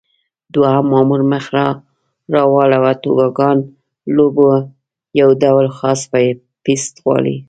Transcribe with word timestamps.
دوهم 0.53 0.85
مامور 0.91 1.21
مخ 1.31 1.45
را 1.55 1.67
واړاوه: 2.53 2.93
توبوګان 3.03 3.57
لوبه 4.15 4.51
یو 5.19 5.29
ډول 5.41 5.67
خاص 5.77 6.01
پېست 6.63 6.93
غواړي. 7.03 7.35